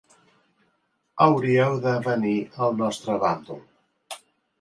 [1.25, 2.33] Hauríeu de venir
[2.69, 3.61] al nostre bàndol.